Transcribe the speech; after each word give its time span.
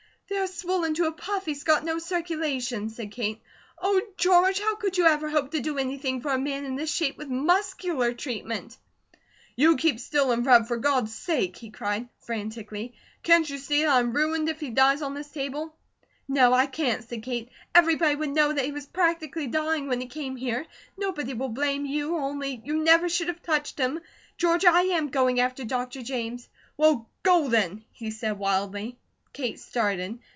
"They 0.33 0.37
are 0.37 0.47
swollen 0.47 0.93
to 0.93 1.07
a 1.07 1.11
puff, 1.11 1.45
he's 1.45 1.65
got 1.65 1.83
no 1.83 1.99
circulation," 1.99 2.89
said 2.89 3.11
Kate. 3.11 3.41
"Oh, 3.77 4.01
George, 4.15 4.61
how 4.61 4.75
could 4.77 4.97
you 4.97 5.05
ever 5.05 5.29
hope 5.29 5.51
to 5.51 5.59
do 5.59 5.77
anything 5.77 6.21
for 6.21 6.31
a 6.31 6.39
man 6.39 6.63
in 6.63 6.77
this 6.77 6.89
shape, 6.89 7.17
with 7.17 7.27
MUSCULAR 7.27 8.13
treatment?" 8.13 8.77
"You 9.57 9.75
keep 9.75 9.99
still 9.99 10.31
and 10.31 10.45
rub, 10.45 10.69
for 10.69 10.77
God's 10.77 11.13
sake," 11.13 11.57
he 11.57 11.69
cried, 11.69 12.07
frantically. 12.19 12.93
"Can't 13.23 13.47
you 13.49 13.57
see 13.57 13.81
that 13.83 13.89
I 13.89 13.99
am 13.99 14.13
ruined 14.13 14.47
if 14.47 14.61
he 14.61 14.69
dies 14.69 15.01
on 15.01 15.15
this 15.15 15.27
table?" 15.29 15.75
"No, 16.29 16.53
I 16.53 16.65
can't," 16.65 17.03
said 17.03 17.23
Kate. 17.23 17.49
"Everybody 17.75 18.15
would 18.15 18.29
know 18.29 18.53
that 18.53 18.63
he 18.63 18.71
was 18.71 18.85
practically 18.85 19.47
dying 19.47 19.89
when 19.89 19.99
he 19.99 20.07
came 20.07 20.37
here. 20.37 20.65
Nobody 20.97 21.33
will 21.33 21.49
blame 21.49 21.85
you, 21.85 22.15
only, 22.15 22.61
you 22.63 22.81
never 22.81 23.09
should 23.09 23.27
have 23.27 23.43
touched 23.43 23.77
him! 23.77 23.99
George, 24.37 24.63
I 24.63 24.83
AM 24.83 25.09
going 25.09 25.41
after 25.41 25.65
Dr. 25.65 26.01
James." 26.01 26.47
"Well, 26.77 27.09
go 27.21 27.49
then," 27.49 27.83
he 27.91 28.11
said 28.11 28.39
wildly. 28.39 28.97
Kate 29.33 29.57
started. 29.61 30.19